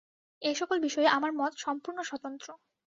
এ-সকল 0.41 0.77
বিষয়ে 0.79 1.07
আমার 1.07 1.31
মত 1.33 1.53
সম্পূর্ণ 1.57 1.99
স্বতন্ত্র। 2.01 2.47